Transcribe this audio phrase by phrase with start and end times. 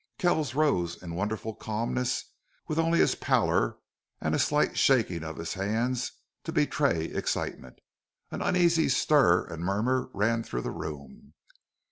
[0.17, 2.31] Kells rose in wonderful calmness,
[2.67, 3.77] with only his pallor
[4.19, 7.77] and a slight shaking of his hands to betray excitement.
[8.31, 11.35] An uneasy stir and murmur ran through the room.